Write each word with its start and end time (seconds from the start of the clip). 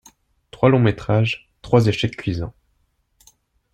Trois 0.49 0.69
longs 0.69 0.79
métrages, 0.79 1.51
trois 1.61 1.85
échecs 1.85 2.15
cuisants. 2.17 2.55